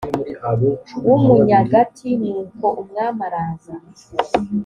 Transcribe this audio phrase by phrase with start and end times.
[1.07, 3.73] w umunyagati nuko umwami araza